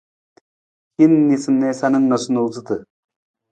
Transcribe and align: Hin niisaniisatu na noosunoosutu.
Hin 1.01 1.13
niisaniisatu 1.27 1.93
na 1.99 2.01
noosunoosutu. 2.09 2.81